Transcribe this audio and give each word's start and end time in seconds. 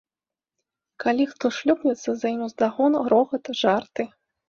Калі 1.03 1.27
хто 1.35 1.53
шлёпнецца, 1.59 2.09
за 2.25 2.35
ім 2.35 2.41
уздагон 2.49 2.91
рогат, 3.15 3.43
жарты. 3.65 4.03